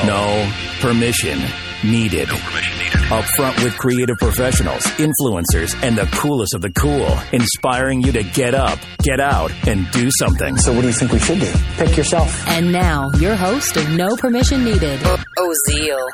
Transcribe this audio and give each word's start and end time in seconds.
show. 0.00 0.06
No 0.06 0.52
permission 0.80 1.38
needed. 1.84 2.28
No 2.28 2.36
permission 2.36 2.78
needed. 2.78 3.12
Up 3.12 3.24
front 3.36 3.62
with 3.62 3.76
creative 3.78 4.16
professionals, 4.18 4.82
influencers, 4.98 5.80
and 5.82 5.96
the 5.96 6.06
coolest 6.12 6.54
of 6.54 6.62
the 6.62 6.70
cool, 6.70 7.18
inspiring 7.32 8.02
you 8.02 8.12
to 8.12 8.22
get 8.22 8.54
up, 8.54 8.78
get 9.02 9.20
out, 9.20 9.50
and 9.66 9.90
do 9.92 10.10
something. 10.18 10.56
So, 10.56 10.72
what 10.72 10.82
do 10.82 10.88
you 10.88 10.92
think 10.92 11.12
we 11.12 11.18
should 11.18 11.40
do? 11.40 11.52
Pick 11.76 11.96
yourself. 11.96 12.46
And 12.48 12.72
now, 12.72 13.10
your 13.18 13.34
host 13.34 13.76
of 13.76 13.88
No 13.90 14.16
Permission 14.16 14.64
Needed, 14.64 15.00
oh, 15.04 15.22
Ozeal. 15.38 16.06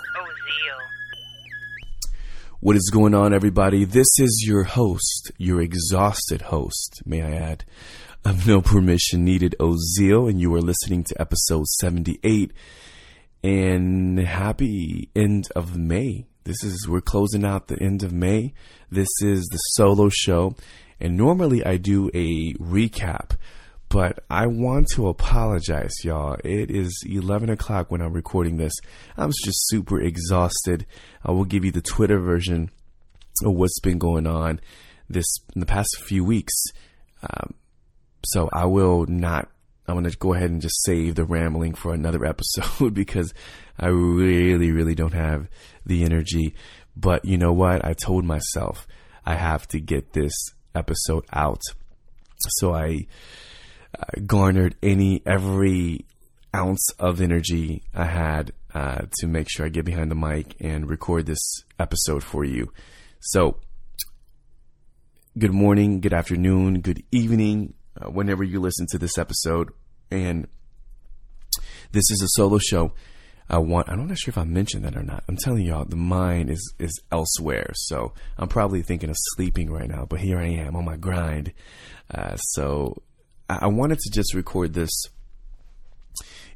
What 2.61 2.77
is 2.77 2.91
going 2.91 3.13
on, 3.13 3.35
everybody? 3.35 3.85
This 3.85 4.09
is 4.19 4.45
your 4.47 4.63
host, 4.63 5.33
your 5.37 5.61
exhausted 5.61 6.43
host, 6.43 7.03
may 7.05 7.21
I 7.21 7.33
add, 7.33 7.65
of 8.25 8.47
No 8.47 8.63
Permission 8.63 9.23
Needed, 9.25 9.55
oh, 9.61 9.77
Ozeal, 9.77 10.31
and 10.31 10.41
you 10.41 10.55
are 10.55 10.63
listening 10.63 11.05
to 11.05 11.21
episode 11.21 11.67
78. 11.67 12.53
And 13.45 14.19
happy 14.19 15.11
end 15.15 15.49
of 15.55 15.77
May. 15.77 16.25
This 16.45 16.65
is, 16.65 16.89
we're 16.89 17.03
closing 17.03 17.45
out 17.45 17.69
the 17.69 17.79
end 17.79 18.03
of 18.03 18.11
May. 18.11 18.55
This 18.91 19.11
is 19.21 19.45
the 19.53 19.59
solo 19.59 20.09
show. 20.09 20.57
And 20.99 21.19
normally 21.19 21.63
I 21.63 21.77
do 21.77 22.11
a 22.15 22.55
recap, 22.55 23.37
but 23.91 24.25
I 24.31 24.47
want 24.47 24.89
to 24.95 25.09
apologize, 25.09 25.93
y'all. 26.03 26.39
It 26.43 26.71
is 26.71 27.05
11 27.07 27.51
o'clock 27.51 27.91
when 27.91 28.01
I'm 28.01 28.15
recording 28.15 28.57
this. 28.57 28.73
I'm 29.19 29.31
just 29.45 29.69
super 29.69 30.01
exhausted. 30.01 30.87
I 31.23 31.33
will 31.33 31.45
give 31.45 31.67
you 31.67 31.71
the 31.71 31.83
Twitter 31.83 32.21
version 32.21 32.71
of 33.45 33.53
what's 33.53 33.79
been 33.81 33.99
going 33.99 34.27
on 34.27 34.59
this 35.11 35.27
in 35.55 35.61
the 35.61 35.67
past 35.67 35.95
few 36.01 36.25
weeks. 36.25 36.55
Um, 37.23 37.53
so 38.25 38.49
I 38.55 38.65
will 38.65 39.05
not 39.05 39.51
I'm 39.87 39.95
going 39.95 40.11
to 40.11 40.17
go 40.17 40.35
ahead 40.35 40.51
and 40.51 40.63
just 40.63 40.83
save 40.85 41.15
the 41.15 41.25
rambling 41.25 41.75
for 41.75 41.93
another 41.93 42.25
episode 42.27 42.95
because 42.95 43.35
I 43.79 43.89
really, 43.89 44.71
really 44.73 44.95
don't 44.95 45.15
have 45.15 45.49
the 45.85 46.05
energy. 46.05 46.55
But 46.97 47.25
you 47.25 47.37
know 47.37 47.53
what? 47.53 47.85
I 47.85 47.93
told 47.93 48.25
myself 48.25 48.87
I 49.27 49.35
have 49.35 49.67
to 49.69 49.81
get 49.81 50.13
this 50.13 50.33
episode 50.75 51.25
out. 51.33 51.63
So 52.39 52.75
I 52.75 53.07
uh, 53.99 54.21
garnered 54.27 54.77
any, 54.83 55.23
every 55.27 56.05
ounce 56.55 56.89
of 56.99 57.21
energy 57.21 57.83
I 57.95 58.05
had 58.05 58.53
uh, 58.75 59.07
to 59.19 59.27
make 59.27 59.49
sure 59.51 59.67
I 59.67 59.69
get 59.69 59.85
behind 59.85 60.11
the 60.11 60.17
mic 60.17 60.55
and 60.61 60.89
record 60.89 61.27
this 61.27 61.65
episode 61.79 62.23
for 62.23 62.45
you. 62.45 62.73
So, 63.21 63.59
good 65.39 65.53
morning, 65.53 66.01
good 66.01 66.13
afternoon, 66.13 66.81
good 66.81 67.03
evening, 67.11 67.75
uh, 68.01 68.11
whenever 68.11 68.45
you 68.45 68.61
listen 68.61 68.87
to 68.91 68.99
this 68.99 69.19
episode. 69.19 69.71
And 70.11 70.49
this 71.93 72.11
is 72.11 72.23
a 72.23 72.29
solo 72.29 72.59
show. 72.59 72.93
I 73.49 73.59
want. 73.59 73.91
I'm 73.91 74.07
not 74.07 74.19
sure 74.19 74.33
if 74.33 74.39
I 74.39 74.45
mentioned 74.45 74.85
that 74.85 74.97
or 74.97 75.03
not. 75.03 75.23
I'm 75.29 75.37
telling 75.37 75.67
y'all, 75.67 75.85
the 75.85 75.97
mind 75.97 76.51
is 76.51 76.75
is 76.79 76.99
elsewhere. 77.13 77.71
So 77.75 78.13
I'm 78.39 78.49
probably 78.49 78.83
thinking 78.83 79.11
of 79.11 79.17
sleeping 79.35 79.71
right 79.71 79.89
now. 79.89 80.07
But 80.09 80.21
here 80.21 80.39
I 80.39 80.47
am 80.47 80.77
on 80.77 80.85
my 80.85 80.97
grind. 80.97 81.53
Uh, 82.13 82.37
so 82.37 83.03
I, 83.49 83.61
I 83.63 83.67
wanted 83.67 83.99
to 83.99 84.11
just 84.11 84.35
record 84.35 84.73
this 84.73 84.91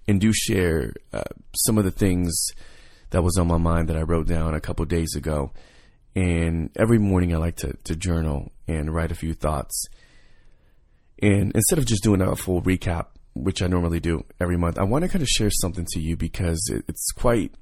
and 0.07 0.21
do 0.21 0.33
share 0.33 0.95
uh, 1.13 1.25
some 1.55 1.77
of 1.77 1.85
the 1.85 1.91
things 1.91 2.35
that 3.11 3.23
was 3.23 3.37
on 3.37 3.47
my 3.47 3.59
mind 3.59 3.89
that 3.89 3.97
I 3.97 4.03
wrote 4.03 4.27
down 4.27 4.55
a 4.55 4.61
couple 4.61 4.85
days 4.87 5.15
ago. 5.15 5.53
And 6.17 6.71
every 6.77 6.99
morning 6.99 7.35
I 7.35 7.39
like 7.39 7.57
to, 7.57 7.75
to 7.85 7.95
journal 7.95 8.51
and 8.67 8.93
write 8.93 9.13
a 9.13 9.15
few 9.15 9.35
thoughts. 9.35 9.87
And 11.21 11.53
instead 11.53 11.79
of 11.79 11.87
just 11.87 12.03
doing 12.03 12.21
a 12.21 12.37
full 12.37 12.63
recap, 12.63 13.07
which 13.35 13.63
I 13.63 13.67
normally 13.67 14.01
do 14.01 14.25
every 14.41 14.57
month, 14.57 14.79
I 14.79 14.85
want 14.85 15.03
to 15.03 15.09
kind 15.09 15.23
of 15.23 15.29
share 15.29 15.51
something 15.51 15.87
to 15.93 16.01
you 16.01 16.17
because 16.17 16.61
it's 16.89 17.11
quite 17.13 17.53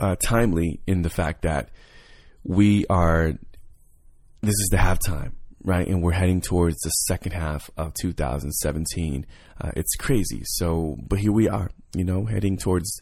uh, 0.00 0.16
timely 0.16 0.80
in 0.86 1.02
the 1.02 1.10
fact 1.10 1.42
that 1.42 1.70
we 2.42 2.86
are, 2.88 3.32
this 4.40 4.54
is 4.54 4.68
the 4.70 4.76
halftime, 4.76 5.32
right? 5.62 5.86
And 5.86 6.02
we're 6.02 6.12
heading 6.12 6.40
towards 6.40 6.76
the 6.80 6.90
second 6.90 7.32
half 7.32 7.70
of 7.76 7.94
2017. 7.94 9.26
Uh, 9.60 9.70
it's 9.76 9.94
crazy. 9.96 10.42
So, 10.44 10.96
but 11.00 11.18
here 11.18 11.32
we 11.32 11.48
are, 11.48 11.70
you 11.94 12.04
know, 12.04 12.24
heading 12.24 12.56
towards 12.56 13.00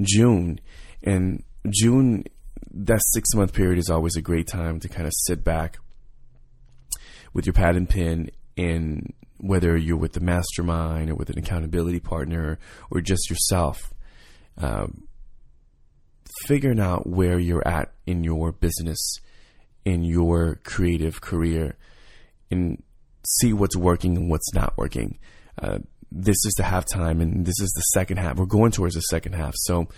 June. 0.00 0.60
And 1.02 1.44
June, 1.70 2.24
that 2.72 3.00
six 3.12 3.34
month 3.34 3.52
period 3.52 3.78
is 3.78 3.90
always 3.90 4.16
a 4.16 4.22
great 4.22 4.46
time 4.46 4.80
to 4.80 4.88
kind 4.88 5.06
of 5.06 5.12
sit 5.26 5.44
back 5.44 5.78
with 7.32 7.46
your 7.46 7.52
pad 7.52 7.76
and 7.76 7.88
pen 7.88 8.30
and 8.56 9.12
whether 9.38 9.76
you're 9.76 9.96
with 9.96 10.12
the 10.12 10.20
mastermind 10.20 11.10
or 11.10 11.14
with 11.14 11.28
an 11.30 11.38
accountability 11.38 12.00
partner 12.00 12.58
or 12.90 13.00
just 13.00 13.28
yourself, 13.28 13.92
um, 14.58 15.08
figuring 16.46 16.78
out 16.78 17.06
where 17.06 17.38
you're 17.38 17.66
at 17.66 17.92
in 18.06 18.22
your 18.22 18.52
business, 18.52 19.16
in 19.84 20.04
your 20.04 20.60
creative 20.62 21.20
career, 21.20 21.76
and 22.50 22.82
see 23.26 23.52
what's 23.52 23.76
working 23.76 24.16
and 24.16 24.30
what's 24.30 24.54
not 24.54 24.76
working. 24.76 25.18
Uh, 25.60 25.78
this 26.10 26.36
is 26.44 26.54
the 26.56 26.62
halftime, 26.62 27.20
and 27.20 27.46
this 27.46 27.58
is 27.60 27.72
the 27.74 27.98
second 27.98 28.18
half. 28.18 28.36
We're 28.36 28.46
going 28.46 28.70
towards 28.70 28.94
the 28.94 29.00
second 29.00 29.34
half, 29.34 29.54
so 29.56 29.88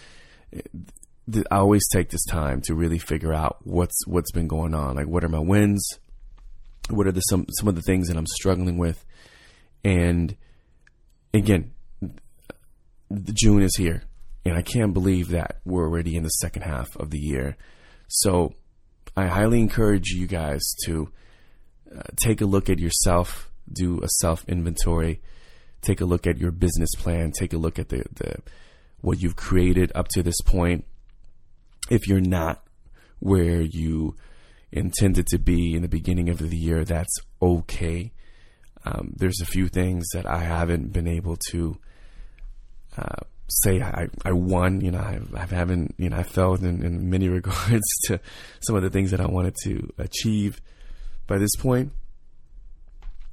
th- 1.30 1.46
I 1.50 1.56
always 1.56 1.86
take 1.92 2.10
this 2.10 2.24
time 2.24 2.60
to 2.62 2.74
really 2.74 2.98
figure 2.98 3.32
out 3.32 3.58
what's 3.64 4.06
what's 4.06 4.30
been 4.32 4.48
going 4.48 4.74
on. 4.74 4.96
Like, 4.96 5.08
what 5.08 5.24
are 5.24 5.28
my 5.28 5.40
wins? 5.40 5.86
What 6.90 7.06
are 7.06 7.12
the 7.12 7.20
some 7.20 7.46
some 7.58 7.68
of 7.68 7.74
the 7.74 7.82
things 7.82 8.08
that 8.08 8.16
I'm 8.16 8.26
struggling 8.26 8.78
with? 8.78 9.04
And 9.82 10.36
again, 11.32 11.72
June 13.32 13.62
is 13.62 13.76
here, 13.76 14.02
and 14.44 14.56
I 14.56 14.62
can't 14.62 14.92
believe 14.92 15.28
that 15.28 15.60
we're 15.64 15.84
already 15.84 16.16
in 16.16 16.22
the 16.22 16.28
second 16.28 16.62
half 16.62 16.94
of 16.96 17.10
the 17.10 17.18
year. 17.18 17.56
So 18.08 18.54
I 19.16 19.26
highly 19.26 19.60
encourage 19.60 20.10
you 20.10 20.26
guys 20.26 20.62
to 20.84 21.10
uh, 21.94 22.02
take 22.16 22.40
a 22.40 22.46
look 22.46 22.68
at 22.68 22.78
yourself, 22.78 23.50
do 23.72 24.00
a 24.02 24.08
self 24.20 24.44
inventory, 24.48 25.20
take 25.82 26.00
a 26.00 26.04
look 26.04 26.26
at 26.26 26.38
your 26.38 26.50
business 26.50 26.90
plan, 26.96 27.32
take 27.32 27.52
a 27.52 27.58
look 27.58 27.78
at 27.78 27.88
the, 27.90 28.04
the 28.14 28.36
what 29.00 29.22
you've 29.22 29.36
created 29.36 29.92
up 29.94 30.08
to 30.08 30.22
this 30.22 30.40
point. 30.40 30.84
If 31.90 32.08
you're 32.08 32.20
not 32.20 32.66
where 33.20 33.60
you 33.60 34.16
intended 34.74 35.26
to 35.28 35.38
be 35.38 35.74
in 35.74 35.82
the 35.82 35.88
beginning 35.88 36.28
of 36.28 36.38
the 36.38 36.56
year, 36.56 36.84
that's 36.84 37.16
okay. 37.40 38.12
Um, 38.84 39.14
there's 39.16 39.40
a 39.40 39.46
few 39.46 39.68
things 39.68 40.04
that 40.12 40.26
I 40.26 40.40
haven't 40.40 40.92
been 40.92 41.06
able 41.06 41.38
to 41.52 41.78
uh, 42.98 43.22
say 43.48 43.80
I, 43.80 44.08
I 44.24 44.32
won. 44.32 44.80
You 44.80 44.90
know, 44.90 44.98
I, 44.98 45.20
I 45.34 45.46
haven't, 45.46 45.94
you 45.96 46.10
know, 46.10 46.16
I 46.16 46.24
failed 46.24 46.62
in, 46.62 46.84
in, 46.84 47.08
many 47.08 47.28
regards 47.40 47.84
to 48.06 48.20
some 48.60 48.76
of 48.76 48.82
the 48.82 48.90
things 48.90 49.12
that 49.12 49.20
I 49.20 49.26
wanted 49.26 49.54
to 49.64 49.88
achieve 49.96 50.60
by 51.26 51.38
this 51.38 51.54
point. 51.56 51.92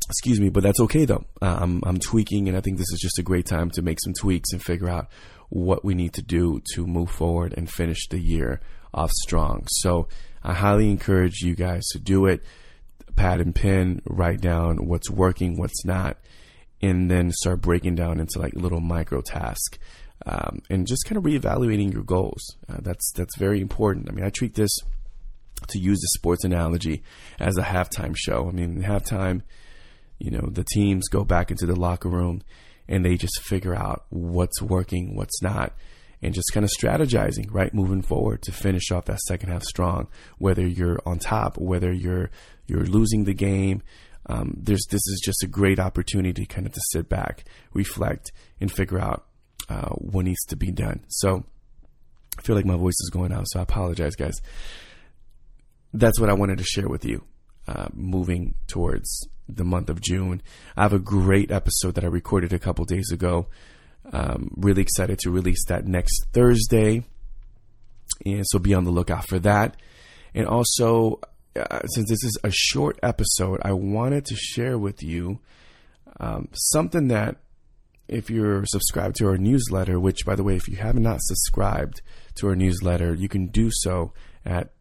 Excuse 0.08 0.40
me, 0.40 0.50
but 0.50 0.64
that's 0.64 0.80
okay 0.82 1.06
though. 1.06 1.26
Uh, 1.42 1.58
I'm, 1.62 1.82
I'm 1.86 1.98
tweaking, 1.98 2.48
and 2.48 2.58
I 2.58 2.62
think 2.62 2.78
this 2.78 2.92
is 2.92 3.00
just 3.02 3.18
a 3.18 3.24
great 3.24 3.46
time 3.46 3.72
to 3.72 3.82
make 3.82 3.98
some 4.04 4.14
tweaks 4.14 4.52
and 4.52 4.62
figure 4.62 4.90
out 4.90 5.08
what 5.50 5.84
we 5.84 5.96
need 5.96 6.14
to 6.14 6.22
do 6.22 6.62
to 6.76 6.86
move 6.86 7.10
forward 7.10 7.54
and 7.58 7.70
finish 7.70 8.08
the 8.10 8.20
year 8.20 8.62
off 8.94 9.12
strong. 9.12 9.66
So 9.68 10.08
I 10.44 10.54
highly 10.54 10.90
encourage 10.90 11.42
you 11.42 11.56
guys 11.56 11.86
to 11.92 12.00
do 12.00 12.26
it 12.26 12.44
pad 13.16 13.42
and 13.42 13.54
pen, 13.54 14.02
write 14.06 14.42
down 14.42 14.88
what's 14.88 15.10
working, 15.10 15.58
what's 15.58 15.86
not, 15.86 16.18
and 16.82 17.10
then 17.10 17.32
start 17.32 17.62
breaking 17.62 17.96
down 17.96 18.20
into 18.20 18.40
like 18.40 18.54
little 18.56 18.80
micro 18.80 19.22
tasks. 19.22 19.78
Um, 20.26 20.62
and 20.70 20.86
just 20.86 21.06
kind 21.06 21.18
of 21.18 21.24
reevaluating 21.24 21.92
your 21.94 22.04
goals. 22.04 22.56
Uh, 22.70 22.78
that's 22.80 23.12
that's 23.14 23.36
very 23.38 23.60
important. 23.60 24.08
I 24.08 24.14
mean, 24.14 24.24
I 24.24 24.30
treat 24.30 24.54
this 24.54 24.70
to 25.68 25.80
use 25.80 26.00
the 26.00 26.08
sports 26.20 26.44
analogy 26.44 27.04
as 27.40 27.58
a 27.58 27.64
halftime 27.64 28.16
show. 28.16 28.48
I 28.48 28.52
mean, 28.52 28.84
halftime, 28.84 29.42
you 30.20 30.32
know, 30.32 30.48
the 30.52 30.66
teams 30.74 31.08
go 31.10 31.24
back 31.24 31.50
into 31.50 31.66
the 31.66 31.76
locker 31.76 32.10
room 32.10 32.44
and 32.88 33.04
they 33.04 33.16
just 33.16 33.42
figure 33.42 33.76
out 33.76 34.06
what's 34.10 34.62
working, 34.62 35.16
what's 35.16 35.42
not, 35.42 35.74
and 36.22 36.34
just 36.34 36.52
kind 36.54 36.64
of 36.64 36.70
strategizing, 36.70 37.48
right, 37.52 37.74
moving 37.74 38.02
forward 38.02 38.42
to 38.44 38.52
finish 38.52 38.92
off 38.92 39.06
that 39.06 39.20
second 39.22 39.50
half 39.50 39.64
strong. 39.64 40.08
Whether 40.38 40.66
you're 40.66 41.00
on 41.06 41.20
top, 41.20 41.58
whether 41.58 41.92
you're 41.92 42.30
you're 42.68 42.86
losing 42.86 43.24
the 43.24 43.34
game, 43.34 43.82
um, 44.28 44.56
there's 44.58 44.86
this 44.90 45.06
is 45.08 45.22
just 45.24 45.44
a 45.44 45.48
great 45.48 45.80
opportunity, 45.80 46.46
kind 46.46 46.68
of 46.68 46.74
to 46.74 46.82
sit 46.92 47.10
back, 47.10 47.46
reflect, 47.74 48.32
and 48.60 48.72
figure 48.72 49.00
out 49.00 49.26
uh, 49.70 49.90
what 49.96 50.26
needs 50.26 50.44
to 50.46 50.56
be 50.56 50.72
done. 50.72 51.04
So 51.08 51.44
I 52.38 52.42
feel 52.42 52.56
like 52.56 52.66
my 52.66 52.78
voice 52.78 53.00
is 53.02 53.10
going 53.12 53.32
out, 53.32 53.48
so 53.48 53.60
I 53.60 53.64
apologize, 53.64 54.16
guys. 54.16 54.40
That's 55.94 56.20
what 56.20 56.30
I 56.30 56.34
wanted 56.34 56.60
to 56.60 56.64
share 56.64 56.88
with 56.88 57.04
you. 57.04 57.24
Uh, 57.68 57.88
moving 57.94 58.56
towards 58.68 59.28
the 59.48 59.64
month 59.64 59.90
of 59.90 60.02
June, 60.02 60.42
I 60.76 60.84
have 60.84 60.94
a 60.94 61.00
great 61.00 61.52
episode 61.52 61.96
that 61.96 62.04
I 62.04 62.08
recorded 62.08 62.54
a 62.54 62.60
couple 62.60 62.86
days 62.86 63.12
ago 63.12 63.48
um, 64.12 64.52
really 64.58 64.82
excited 64.82 65.20
to 65.20 65.32
release 65.32 65.66
that 65.66 65.88
next 65.88 66.26
Thursday. 66.34 67.04
And 68.26 68.46
so 68.48 68.60
be 68.60 68.74
on 68.74 68.84
the 68.84 68.92
lookout 68.92 69.28
for 69.28 69.40
that. 69.40 69.76
And 70.34 70.48
also, 70.48 71.20
uh, 71.56 71.82
since 71.88 72.10
this 72.10 72.24
is 72.24 72.38
a 72.44 72.52
short 72.52 73.00
episode, 73.02 73.60
I 73.64 73.74
wanted 73.74 74.26
to 74.26 74.36
share 74.36 74.78
with 74.78 75.02
you 75.02 75.40
um, 76.20 76.50
something 76.54 77.08
that 77.08 77.38
if 78.08 78.30
you're 78.30 78.66
subscribed 78.66 79.16
to 79.18 79.28
our 79.28 79.38
newsletter, 79.38 80.00
which, 80.00 80.26
by 80.26 80.36
the 80.36 80.44
way, 80.44 80.56
if 80.56 80.68
you 80.68 80.76
have 80.78 81.00
not 81.00 81.22
subscribed 81.22 82.02
to 82.36 82.48
our 82.48 82.56
newsletter, 82.56 83.14
you 83.14 83.30
can 83.30 83.48
do 83.48 83.70
so 83.72 84.14
at 84.46 84.72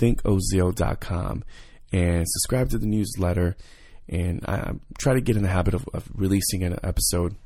thinkozio.com 0.00 1.44
and 1.92 2.26
subscribe 2.28 2.70
to 2.70 2.78
the 2.78 2.86
newsletter. 2.86 3.56
And 4.08 4.44
I 4.46 4.72
try 4.98 5.14
to 5.14 5.20
get 5.20 5.36
in 5.36 5.42
the 5.42 5.50
habit 5.50 5.74
of, 5.74 5.86
of 5.92 6.08
releasing 6.14 6.62
an 6.62 6.78
episode, 6.82 7.36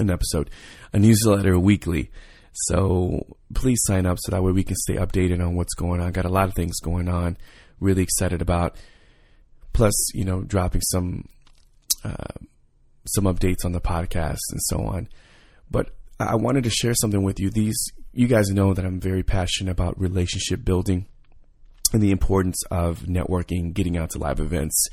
an 0.00 0.10
episode, 0.10 0.50
a 0.92 0.98
newsletter 0.98 1.58
weekly. 1.58 2.10
So 2.52 3.36
please 3.54 3.80
sign 3.84 4.06
up 4.06 4.18
so 4.20 4.32
that 4.32 4.42
way 4.42 4.52
we 4.52 4.64
can 4.64 4.76
stay 4.76 4.96
updated 4.96 5.44
on 5.44 5.54
what's 5.54 5.74
going 5.74 6.00
on. 6.00 6.12
Got 6.12 6.24
a 6.24 6.30
lot 6.30 6.48
of 6.48 6.54
things 6.54 6.80
going 6.80 7.08
on. 7.08 7.36
Really 7.78 8.02
excited 8.02 8.42
about. 8.42 8.76
Plus, 9.72 9.94
you 10.14 10.24
know, 10.24 10.42
dropping 10.42 10.80
some 10.82 11.28
uh, 12.04 12.34
some 13.06 13.24
updates 13.24 13.64
on 13.64 13.72
the 13.72 13.80
podcast 13.80 14.38
and 14.50 14.60
so 14.62 14.80
on. 14.80 15.08
But 15.70 15.90
I 16.18 16.34
wanted 16.34 16.64
to 16.64 16.70
share 16.70 16.94
something 16.94 17.22
with 17.22 17.38
you. 17.38 17.50
These 17.50 17.78
you 18.12 18.26
guys 18.26 18.48
know 18.48 18.74
that 18.74 18.84
I'm 18.84 19.00
very 19.00 19.22
passionate 19.22 19.70
about 19.70 20.00
relationship 20.00 20.64
building 20.64 21.06
and 21.92 22.02
the 22.02 22.10
importance 22.10 22.60
of 22.70 23.00
networking, 23.00 23.72
getting 23.72 23.96
out 23.96 24.10
to 24.10 24.18
live 24.18 24.40
events. 24.40 24.88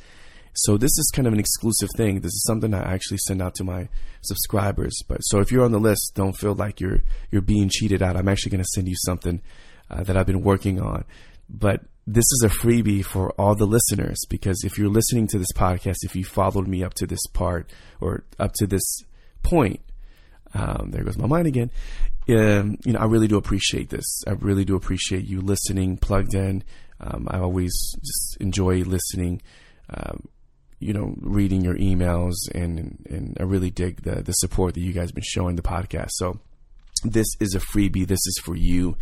So 0.58 0.78
this 0.78 0.98
is 0.98 1.12
kind 1.14 1.28
of 1.28 1.34
an 1.34 1.40
exclusive 1.40 1.90
thing. 1.96 2.22
This 2.22 2.34
is 2.34 2.44
something 2.48 2.74
I 2.74 2.94
actually 2.94 3.20
send 3.28 3.42
out 3.42 3.56
to 3.56 3.64
my 3.64 3.90
subscribers. 4.22 4.98
But 5.08 5.20
so 5.22 5.40
if 5.40 5.52
you're 5.52 5.64
on 5.64 5.72
the 5.72 5.80
list, 5.80 6.14
don't 6.16 6.36
feel 6.36 6.56
like 6.56 6.80
you're 6.80 7.02
you're 7.32 7.42
being 7.42 7.70
cheated 7.70 8.02
out. 8.02 8.18
I'm 8.18 8.28
actually 8.28 8.52
going 8.52 8.64
to 8.64 8.70
send 8.74 8.88
you 8.88 8.96
something 9.06 9.42
uh, 9.90 10.04
that 10.04 10.18
I've 10.18 10.26
been 10.26 10.42
working 10.42 10.82
on. 10.82 11.06
But 11.50 11.82
this 12.06 12.24
is 12.24 12.44
a 12.46 12.50
freebie 12.50 13.04
for 13.04 13.32
all 13.34 13.54
the 13.56 13.66
listeners 13.66 14.18
because 14.30 14.64
if 14.64 14.78
you're 14.78 14.90
listening 14.90 15.28
to 15.28 15.38
this 15.38 15.52
podcast, 15.54 15.98
if 16.04 16.16
you 16.16 16.24
followed 16.24 16.68
me 16.68 16.84
up 16.84 16.94
to 16.96 17.06
this 17.06 17.26
part 17.34 17.70
or 18.00 18.24
up 18.40 18.54
to 18.56 18.68
this 18.68 19.04
point, 19.44 19.82
um, 20.54 20.92
there 20.92 21.04
goes 21.04 21.18
my 21.18 21.28
mind 21.28 21.48
again. 21.48 21.70
Um, 22.30 22.78
you 22.84 22.94
know, 22.94 23.00
I 23.00 23.06
really 23.06 23.28
do 23.28 23.38
appreciate 23.38 23.90
this. 23.90 24.24
I 24.26 24.32
really 24.32 24.66
do 24.66 24.76
appreciate 24.76 25.26
you 25.26 25.42
listening, 25.42 25.98
plugged 25.98 26.34
in. 26.34 26.64
Um, 27.00 27.28
I 27.30 27.40
always 27.40 27.74
just 28.00 28.38
enjoy 28.40 28.82
listening. 28.82 29.42
Um, 29.90 30.28
you 30.80 30.94
know, 30.94 31.16
reading 31.20 31.64
your 31.64 31.76
emails, 31.76 32.36
and 32.54 33.04
and 33.10 33.38
I 33.40 33.44
really 33.44 33.72
dig 33.72 34.04
the 34.04 34.22
the 34.22 34.34
support 34.34 34.74
that 34.76 34.82
you 34.82 34.94
guys 34.94 35.10
have 35.10 35.16
been 35.16 35.24
showing 35.26 35.56
the 35.56 35.62
podcast. 35.62 36.12
So 36.12 36.40
this 37.04 37.28
is 37.40 37.56
a 37.56 37.60
freebie. 37.60 38.08
This 38.08 38.26
is 38.26 38.42
for 38.44 38.56
you. 38.56 38.98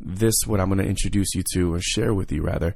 This 0.00 0.34
what 0.46 0.60
I'm 0.60 0.68
going 0.68 0.78
to 0.78 0.88
introduce 0.88 1.34
you 1.34 1.44
to, 1.54 1.74
or 1.74 1.80
share 1.80 2.12
with 2.12 2.32
you 2.32 2.42
rather, 2.42 2.74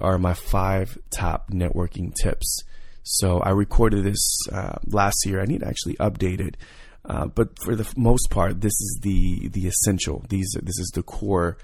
are 0.00 0.18
my 0.18 0.34
five 0.34 0.98
top 1.10 1.50
networking 1.50 2.12
tips. 2.14 2.64
So 3.02 3.40
I 3.40 3.50
recorded 3.50 4.04
this 4.04 4.38
uh, 4.52 4.76
last 4.86 5.16
year. 5.24 5.40
I 5.40 5.46
need 5.46 5.60
to 5.60 5.68
actually 5.68 5.94
update 5.94 6.40
it. 6.40 6.56
Uh, 7.04 7.26
but 7.26 7.48
for 7.64 7.74
the 7.74 7.90
most 7.96 8.28
part, 8.30 8.60
this 8.60 8.72
is 8.72 8.98
the 9.02 9.48
the 9.48 9.66
essential. 9.66 10.22
These 10.28 10.54
this 10.62 10.78
is 10.78 10.90
the 10.94 11.02
core 11.02 11.56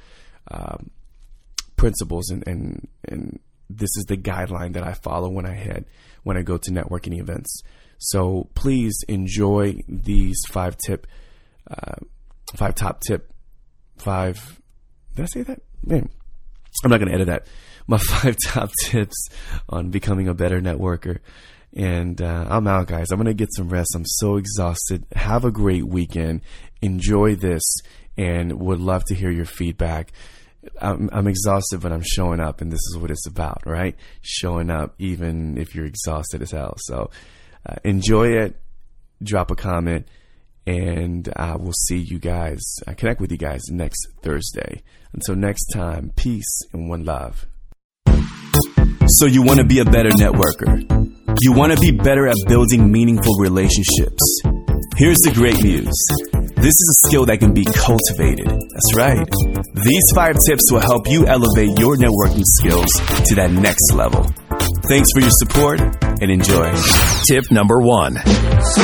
um, 0.50 0.90
principles, 1.76 2.30
and, 2.30 2.46
and 2.48 2.88
and 3.04 3.38
this 3.68 3.90
is 3.96 4.04
the 4.06 4.16
guideline 4.16 4.74
that 4.74 4.84
I 4.84 4.92
follow 4.92 5.28
when 5.28 5.46
I 5.46 5.54
head 5.54 5.86
when 6.22 6.36
I 6.36 6.42
go 6.42 6.56
to 6.56 6.70
networking 6.70 7.20
events. 7.20 7.62
So 7.98 8.48
please 8.54 8.96
enjoy 9.08 9.80
these 9.88 10.40
five 10.48 10.76
tip, 10.76 11.06
uh, 11.70 11.94
five 12.56 12.74
top 12.74 13.00
tip, 13.00 13.32
five. 13.96 14.60
Did 15.14 15.22
I 15.22 15.26
say 15.26 15.42
that? 15.42 15.62
Man, 15.84 16.08
I'm 16.84 16.90
not 16.90 16.98
going 16.98 17.08
to 17.08 17.14
edit 17.14 17.28
that. 17.28 17.46
My 17.86 17.98
five 18.10 18.36
top 18.44 18.70
tips 18.82 19.28
on 19.68 19.90
becoming 19.90 20.28
a 20.28 20.34
better 20.34 20.60
networker. 20.60 21.18
And 21.72 22.20
uh, 22.20 22.46
I'm 22.48 22.66
out, 22.66 22.86
guys. 22.86 23.10
I'm 23.10 23.18
going 23.18 23.26
to 23.26 23.34
get 23.34 23.54
some 23.54 23.68
rest. 23.68 23.94
I'm 23.94 24.06
so 24.06 24.36
exhausted. 24.36 25.04
Have 25.14 25.44
a 25.44 25.50
great 25.50 25.86
weekend. 25.86 26.40
Enjoy 26.82 27.34
this 27.36 27.62
and 28.16 28.58
would 28.60 28.80
love 28.80 29.04
to 29.04 29.14
hear 29.14 29.30
your 29.30 29.44
feedback. 29.44 30.12
I'm, 30.80 31.08
I'm 31.12 31.26
exhausted, 31.26 31.80
but 31.80 31.92
I'm 31.92 32.02
showing 32.02 32.40
up, 32.40 32.60
and 32.60 32.70
this 32.70 32.80
is 32.90 32.98
what 32.98 33.10
it's 33.10 33.26
about, 33.26 33.62
right? 33.66 33.96
Showing 34.22 34.70
up, 34.70 34.94
even 34.98 35.58
if 35.58 35.74
you're 35.74 35.86
exhausted 35.86 36.42
as 36.42 36.50
hell. 36.50 36.74
So 36.78 37.10
uh, 37.68 37.76
enjoy 37.84 38.28
it. 38.28 38.60
Drop 39.22 39.50
a 39.50 39.56
comment, 39.56 40.06
and 40.66 41.28
I 41.36 41.56
will 41.56 41.72
see 41.72 41.98
you 41.98 42.18
guys. 42.18 42.62
I 42.86 42.94
connect 42.94 43.20
with 43.20 43.32
you 43.32 43.38
guys 43.38 43.62
next 43.70 44.08
Thursday. 44.22 44.82
Until 45.12 45.36
next 45.36 45.66
time, 45.66 46.12
peace 46.16 46.60
and 46.72 46.88
one 46.88 47.04
love. 47.04 47.46
So 49.06 49.26
you 49.26 49.42
want 49.42 49.60
to 49.60 49.64
be 49.64 49.78
a 49.78 49.84
better 49.84 50.10
networker. 50.10 50.82
You 51.40 51.52
want 51.52 51.72
to 51.72 51.80
be 51.80 51.92
better 51.92 52.26
at 52.26 52.36
building 52.46 52.90
meaningful 52.90 53.36
relationships. 53.38 54.42
Here's 54.96 55.18
the 55.18 55.32
great 55.32 55.62
news. 55.62 56.45
This 56.66 56.74
is 56.80 56.98
a 56.98 57.06
skill 57.06 57.26
that 57.26 57.38
can 57.38 57.54
be 57.54 57.64
cultivated. 57.64 58.48
That's 58.48 58.96
right. 58.96 59.24
These 59.84 60.10
five 60.12 60.34
tips 60.44 60.72
will 60.72 60.80
help 60.80 61.08
you 61.08 61.24
elevate 61.24 61.78
your 61.78 61.94
networking 61.94 62.42
skills 62.42 62.90
to 63.28 63.36
that 63.36 63.52
next 63.52 63.92
level. 63.94 64.24
Thanks 64.88 65.12
for 65.12 65.20
your 65.20 65.30
support 65.30 65.78
and 66.20 66.28
enjoy. 66.28 66.74
Tip 67.28 67.52
number 67.52 67.78
one. 67.78 68.16
So 68.16 68.82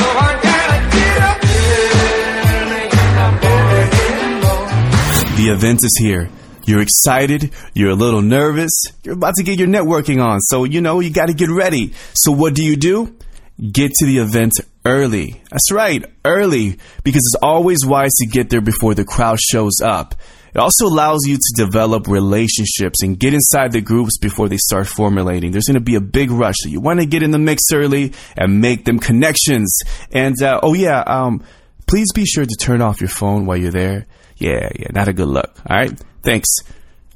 The 5.35 5.49
event 5.51 5.83
is 5.83 5.97
here. 5.99 6.29
You're 6.65 6.81
excited. 6.81 7.51
You're 7.73 7.89
a 7.89 7.95
little 7.95 8.21
nervous. 8.21 8.71
You're 9.03 9.15
about 9.15 9.33
to 9.35 9.43
get 9.43 9.59
your 9.59 9.67
networking 9.67 10.23
on. 10.23 10.39
So, 10.39 10.63
you 10.63 10.79
know, 10.79 11.01
you 11.01 11.09
got 11.09 11.27
to 11.27 11.33
get 11.33 11.49
ready. 11.49 11.91
So, 12.13 12.31
what 12.31 12.55
do 12.55 12.63
you 12.63 12.77
do? 12.77 13.13
Get 13.59 13.91
to 13.93 14.05
the 14.05 14.17
event 14.17 14.53
early. 14.85 15.41
That's 15.51 15.71
right, 15.71 16.03
early. 16.25 16.79
Because 17.03 17.21
it's 17.21 17.41
always 17.41 17.85
wise 17.85 18.13
to 18.19 18.27
get 18.27 18.49
there 18.49 18.61
before 18.61 18.95
the 18.95 19.05
crowd 19.05 19.39
shows 19.39 19.79
up. 19.81 20.15
It 20.53 20.59
also 20.59 20.85
allows 20.85 21.21
you 21.25 21.37
to 21.37 21.53
develop 21.55 22.07
relationships 22.07 23.01
and 23.01 23.19
get 23.19 23.33
inside 23.33 23.71
the 23.71 23.81
groups 23.81 24.19
before 24.19 24.49
they 24.49 24.57
start 24.57 24.87
formulating. 24.87 25.51
There's 25.51 25.65
going 25.65 25.75
to 25.75 25.81
be 25.81 25.95
a 25.95 26.01
big 26.01 26.29
rush. 26.29 26.55
So 26.59 26.69
you 26.69 26.79
want 26.79 26.99
to 26.99 27.07
get 27.07 27.23
in 27.23 27.31
the 27.31 27.39
mix 27.39 27.63
early 27.73 28.13
and 28.37 28.61
make 28.61 28.85
them 28.85 28.99
connections. 28.99 29.75
And, 30.11 30.39
uh, 30.41 30.59
oh 30.61 30.73
yeah, 30.75 31.01
um, 31.07 31.43
please 31.87 32.11
be 32.13 32.25
sure 32.25 32.45
to 32.45 32.55
turn 32.59 32.81
off 32.81 33.01
your 33.01 33.09
phone 33.09 33.45
while 33.47 33.57
you're 33.57 33.71
there. 33.71 34.05
Yeah, 34.37 34.69
yeah, 34.77 34.87
not 34.91 35.07
a 35.07 35.13
good 35.13 35.27
look. 35.27 35.53
All 35.67 35.77
right. 35.77 35.99
Thanks. 36.21 36.49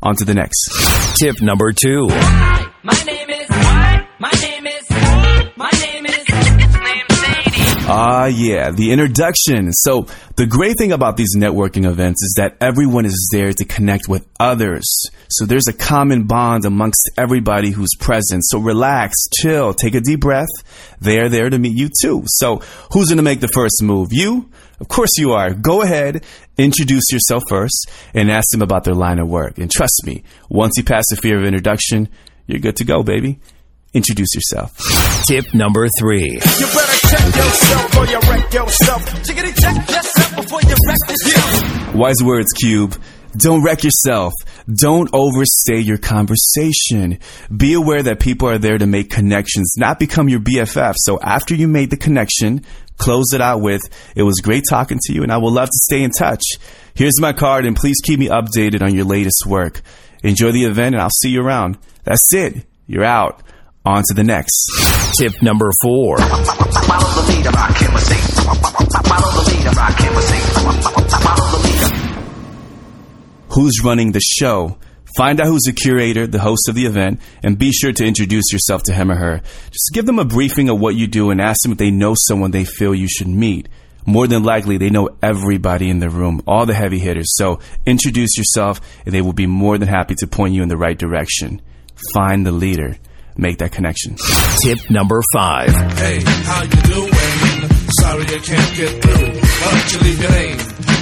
On 0.01 0.15
to 0.15 0.25
the 0.25 0.33
next. 0.33 0.69
Tip 1.19 1.41
number 1.41 1.73
two. 1.73 2.07
Hi, 2.09 2.71
my 2.83 3.03
name 3.05 3.29
is. 3.29 3.49
My 3.49 4.31
name 4.41 4.67
is. 4.67 4.96
My 7.87 7.95
name 7.95 7.99
is. 7.99 8.09
Ah, 8.09 8.25
yeah, 8.25 8.71
the 8.71 8.91
introduction. 8.91 9.71
So, 9.71 10.07
the 10.35 10.45
great 10.45 10.77
thing 10.77 10.91
about 10.91 11.17
these 11.17 11.35
networking 11.35 11.89
events 11.89 12.21
is 12.23 12.35
that 12.37 12.57
everyone 12.61 13.05
is 13.05 13.29
there 13.31 13.51
to 13.53 13.65
connect 13.65 14.07
with 14.07 14.27
others. 14.39 14.85
So, 15.29 15.45
there's 15.45 15.67
a 15.67 15.73
common 15.73 16.23
bond 16.23 16.65
amongst 16.65 17.09
everybody 17.17 17.71
who's 17.71 17.95
present. 17.99 18.43
So, 18.45 18.59
relax, 18.59 19.15
chill, 19.39 19.73
take 19.73 19.95
a 19.95 20.01
deep 20.01 20.21
breath. 20.21 20.47
They're 20.99 21.29
there 21.29 21.49
to 21.49 21.57
meet 21.57 21.77
you 21.77 21.89
too. 22.01 22.23
So, 22.25 22.61
who's 22.91 23.07
going 23.07 23.17
to 23.17 23.23
make 23.23 23.39
the 23.39 23.47
first 23.47 23.81
move? 23.81 24.09
You? 24.11 24.49
Of 24.79 24.89
course 24.89 25.17
you 25.17 25.31
are. 25.31 25.53
Go 25.53 25.81
ahead, 25.81 26.23
introduce 26.57 27.11
yourself 27.11 27.43
first, 27.49 27.89
and 28.13 28.29
ask 28.29 28.51
them 28.51 28.61
about 28.61 28.83
their 28.83 28.93
line 28.93 29.17
of 29.17 29.27
work. 29.27 29.57
And 29.57 29.71
trust 29.71 30.01
me, 30.05 30.23
once 30.49 30.73
you 30.77 30.83
pass 30.83 31.05
the 31.09 31.15
fear 31.15 31.39
of 31.39 31.45
introduction, 31.45 32.09
you're 32.45 32.59
good 32.59 32.75
to 32.77 32.85
go, 32.85 33.01
baby. 33.01 33.39
Introduce 33.93 34.35
yourself. 34.35 34.77
Tip 35.25 35.53
number 35.53 35.87
three. 35.99 36.33
You 36.33 36.39
better 36.39 36.96
check 37.09 37.35
yourself 37.35 37.87
you 38.09 38.19
wreck 38.29 38.53
yourself. 38.53 39.05
Chickity 39.23 39.59
check 39.59 39.75
yourself 39.89 40.35
before 40.35 40.61
you 40.61 40.75
wreck 40.87 41.09
yourself. 41.09 41.95
Wise 41.95 42.23
words, 42.23 42.53
Cube. 42.53 42.95
Don't 43.35 43.63
wreck 43.63 43.83
yourself. 43.83 44.33
Don't 44.71 45.09
overstay 45.13 45.79
your 45.79 45.97
conversation. 45.97 47.19
Be 47.55 47.73
aware 47.73 48.01
that 48.01 48.19
people 48.19 48.49
are 48.49 48.57
there 48.57 48.77
to 48.77 48.87
make 48.87 49.11
connections, 49.11 49.75
not 49.77 49.99
become 49.99 50.27
your 50.27 50.39
BFF. 50.39 50.93
So 50.97 51.19
after 51.21 51.53
you 51.53 51.67
made 51.67 51.91
the 51.91 51.97
connection, 51.97 52.63
close 52.97 53.33
it 53.33 53.41
out 53.41 53.61
with, 53.61 53.81
it 54.15 54.23
was 54.23 54.39
great 54.41 54.63
talking 54.67 54.99
to 55.03 55.13
you 55.13 55.21
and 55.21 55.31
I 55.31 55.37
would 55.37 55.53
love 55.53 55.67
to 55.67 55.79
stay 55.83 56.01
in 56.01 56.11
touch. 56.11 56.43
Here's 56.95 57.21
my 57.21 57.33
card 57.33 57.65
and 57.65 57.75
please 57.75 57.97
keep 58.01 58.19
me 58.19 58.27
updated 58.27 58.81
on 58.81 58.95
your 58.95 59.05
latest 59.05 59.45
work. 59.45 59.81
Enjoy 60.23 60.51
the 60.51 60.63
event 60.63 60.95
and 60.95 61.01
I'll 61.01 61.09
see 61.21 61.29
you 61.29 61.43
around. 61.43 61.77
That's 62.05 62.33
it. 62.33 62.65
You're 62.87 63.05
out. 63.05 63.43
On 63.87 64.03
to 64.03 64.13
the 64.13 64.23
next. 64.25 64.67
Tip 65.17 65.41
number 65.41 65.71
four. 65.81 66.17
Follow 66.17 67.21
the 67.21 67.31
leader, 67.31 67.51
I 67.53 67.71
can't. 67.71 67.93
Follow 69.07 69.31
the 69.31 69.43
leader, 69.47 69.71
I 69.79 69.91
can't. 69.93 70.13
Follow 71.23 71.47
the 71.51 71.59
leader. 71.63 71.95
Who's 73.53 73.81
running 73.81 74.11
the 74.11 74.19
show? 74.19 74.77
Find 75.15 75.39
out 75.39 75.47
who's 75.47 75.63
the 75.63 75.71
curator, 75.71 76.27
the 76.27 76.39
host 76.39 76.67
of 76.67 76.75
the 76.75 76.85
event, 76.85 77.21
and 77.41 77.57
be 77.57 77.71
sure 77.71 77.93
to 77.93 78.05
introduce 78.05 78.51
yourself 78.51 78.83
to 78.83 78.93
him 78.93 79.09
or 79.09 79.15
her. 79.15 79.41
Just 79.71 79.91
give 79.93 80.05
them 80.05 80.19
a 80.19 80.25
briefing 80.25 80.67
of 80.67 80.81
what 80.81 80.95
you 80.95 81.07
do 81.07 81.31
and 81.31 81.39
ask 81.39 81.61
them 81.63 81.71
if 81.71 81.77
they 81.77 81.89
know 81.89 82.13
someone 82.13 82.51
they 82.51 82.65
feel 82.65 82.93
you 82.93 83.07
should 83.07 83.29
meet. 83.29 83.69
More 84.05 84.27
than 84.27 84.43
likely, 84.43 84.77
they 84.77 84.89
know 84.89 85.15
everybody 85.23 85.89
in 85.89 85.99
the 85.99 86.09
room, 86.09 86.41
all 86.45 86.65
the 86.65 86.73
heavy 86.73 86.99
hitters. 86.99 87.37
So 87.37 87.61
introduce 87.85 88.37
yourself, 88.37 88.81
and 89.05 89.13
they 89.13 89.21
will 89.21 89.31
be 89.31 89.47
more 89.47 89.77
than 89.77 89.87
happy 89.87 90.15
to 90.15 90.27
point 90.27 90.53
you 90.53 90.61
in 90.61 90.67
the 90.67 90.75
right 90.75 90.97
direction. 90.97 91.61
Find 92.13 92.45
the 92.45 92.51
leader. 92.51 92.97
Make 93.37 93.59
that 93.59 93.71
connection. 93.71 94.15
Tip 94.63 94.89
number 94.89 95.21
five. 95.33 95.69
Hey, 95.69 96.21
how 96.21 96.63
you 96.63 96.69
doing? 96.69 97.67
sorry 97.99 98.23
you 98.23 98.41
can't 98.41 98.75
get 98.75 99.01
through. 99.01 99.27
Why 99.39 99.71
don't 99.71 99.93
you 99.93 99.99
leave 99.99 100.21
your 100.21 100.31
name 100.31 100.59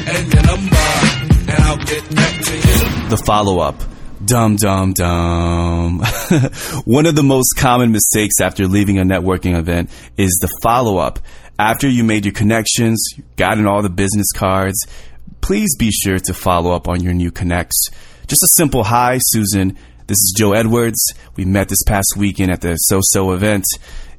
and 0.08 0.34
your 0.34 0.44
number, 0.44 0.88
and 1.52 1.64
I'll 1.64 1.78
get 1.78 2.16
back 2.16 2.44
to 2.44 2.56
you. 2.56 3.10
The 3.10 3.22
follow 3.26 3.60
up. 3.60 3.82
Dum 4.24 4.56
dum 4.56 4.94
dum. 4.94 6.00
One 6.86 7.06
of 7.06 7.16
the 7.16 7.24
most 7.24 7.54
common 7.58 7.92
mistakes 7.92 8.42
after 8.42 8.68
leaving 8.68 8.98
a 8.98 9.04
networking 9.04 9.56
event 9.58 9.90
is 10.18 10.38
the 10.42 10.50
follow 10.64 10.98
up. 10.98 11.20
After 11.60 11.88
you 11.88 12.04
made 12.04 12.26
your 12.26 12.34
connections, 12.34 13.06
you 13.16 13.24
got 13.36 13.60
in 13.60 13.68
all 13.68 13.82
the 13.82 13.90
business 13.90 14.32
cards, 14.34 14.78
please 15.42 15.76
be 15.78 15.92
sure 15.92 16.18
to 16.20 16.34
follow 16.34 16.72
up 16.72 16.88
on 16.88 17.04
your 17.04 17.14
new 17.14 17.30
connects. 17.32 17.90
Just 18.28 18.44
a 18.44 18.48
simple 18.48 18.84
hi, 18.84 19.20
Susan. 19.22 19.78
This 20.08 20.18
is 20.18 20.36
Joe 20.38 20.54
Edwards. 20.54 21.04
We 21.36 21.46
met 21.46 21.68
this 21.68 21.82
past 21.82 22.14
weekend 22.16 22.52
at 22.52 22.62
the 22.62 22.76
So 22.76 23.00
So 23.02 23.32
event. 23.32 23.66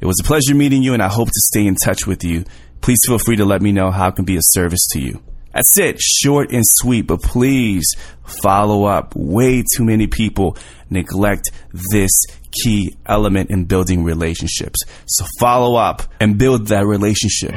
It 0.00 0.06
was 0.06 0.16
a 0.20 0.24
pleasure 0.24 0.52
meeting 0.52 0.82
you, 0.82 0.94
and 0.94 1.02
I 1.02 1.06
hope 1.06 1.28
to 1.28 1.40
stay 1.52 1.64
in 1.64 1.76
touch 1.76 2.08
with 2.08 2.24
you. 2.24 2.44
Please 2.80 2.98
feel 3.06 3.20
free 3.20 3.36
to 3.36 3.44
let 3.44 3.62
me 3.62 3.70
know 3.70 3.92
how 3.92 4.08
I 4.08 4.10
can 4.10 4.24
be 4.24 4.34
of 4.34 4.42
service 4.46 4.84
to 4.94 5.00
you. 5.00 5.22
That's 5.54 5.78
it. 5.78 6.00
Short 6.00 6.50
and 6.50 6.64
sweet, 6.66 7.02
but 7.02 7.22
please 7.22 7.84
follow 8.42 8.84
up. 8.84 9.14
Way 9.14 9.62
too 9.76 9.84
many 9.84 10.08
people 10.08 10.56
neglect 10.90 11.50
this 11.92 12.10
key 12.64 12.96
element 13.06 13.50
in 13.50 13.66
building 13.66 14.02
relationships. 14.02 14.80
So 15.06 15.24
follow 15.38 15.76
up 15.76 16.02
and 16.18 16.36
build 16.36 16.66
that 16.66 16.84
relationship. 16.84 17.54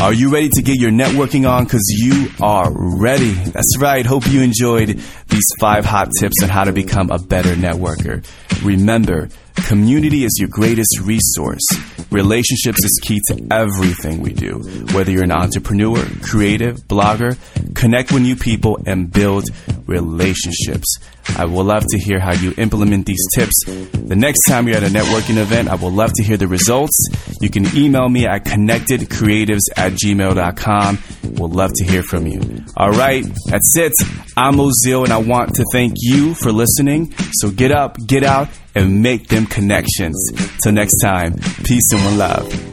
Are 0.00 0.12
you 0.12 0.32
ready 0.32 0.48
to 0.48 0.62
get 0.62 0.80
your 0.80 0.90
networking 0.90 1.48
on? 1.48 1.64
Because 1.64 1.86
you 1.88 2.28
are 2.40 2.70
ready. 2.72 3.32
That's 3.32 3.76
right. 3.78 4.04
Hope 4.04 4.26
you 4.26 4.42
enjoyed 4.42 4.88
these 5.28 5.46
five 5.60 5.84
hot 5.84 6.08
tips 6.18 6.42
on 6.42 6.48
how 6.48 6.64
to 6.64 6.72
become 6.72 7.10
a 7.10 7.18
better 7.18 7.54
networker. 7.54 8.24
Remember, 8.64 9.28
community 9.54 10.24
is 10.24 10.36
your 10.40 10.48
greatest 10.48 11.00
resource. 11.00 11.62
Relationships 12.10 12.84
is 12.84 13.00
key 13.02 13.20
to 13.28 13.46
everything 13.50 14.20
we 14.22 14.32
do. 14.32 14.58
Whether 14.92 15.12
you're 15.12 15.24
an 15.24 15.32
entrepreneur, 15.32 16.04
creative, 16.22 16.78
blogger, 16.88 17.36
connect 17.74 18.12
with 18.12 18.22
new 18.22 18.36
people 18.36 18.78
and 18.86 19.12
build 19.12 19.44
relationships. 19.86 20.98
I 21.36 21.44
would 21.44 21.64
love 21.66 21.84
to 21.88 21.98
hear 21.98 22.18
how 22.18 22.32
you 22.32 22.52
implement 22.56 23.06
these 23.06 23.24
tips. 23.34 23.54
The 23.64 24.16
next 24.16 24.40
time 24.48 24.66
you're 24.66 24.76
at 24.76 24.82
a 24.82 24.88
networking 24.88 25.36
event, 25.36 25.68
I 25.68 25.74
would 25.76 25.92
love 25.92 26.12
to 26.14 26.22
hear 26.22 26.36
the 26.36 26.48
results. 26.48 26.96
You 27.40 27.48
can 27.48 27.64
email 27.76 28.08
me 28.08 28.26
at 28.26 28.44
connectedcreatives 28.44 29.62
at 29.82 29.92
gmail.com. 29.94 30.98
We'll 31.34 31.48
love 31.48 31.72
to 31.74 31.84
hear 31.84 32.02
from 32.02 32.26
you. 32.26 32.40
All 32.76 32.90
right, 32.90 33.24
that's 33.46 33.76
it. 33.76 33.92
I'm 34.36 34.54
Ozil, 34.54 35.04
and 35.04 35.12
I 35.12 35.18
want 35.18 35.54
to 35.56 35.64
thank 35.72 35.94
you 35.96 36.34
for 36.34 36.52
listening. 36.52 37.12
So 37.32 37.50
get 37.50 37.72
up, 37.72 37.96
get 38.06 38.22
out, 38.22 38.48
and 38.74 39.02
make 39.02 39.28
them 39.28 39.46
connections. 39.46 40.30
Till 40.62 40.72
next 40.72 40.96
time, 40.96 41.34
peace 41.64 41.92
and 41.92 42.04
one 42.04 42.18
love. 42.18 42.71